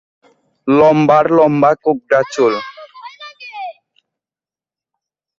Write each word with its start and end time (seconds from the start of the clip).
লম্বার 0.67 1.25
লম্বা 1.37 1.71
কোঁকড়া 1.83 2.21
চুল! 2.33 2.53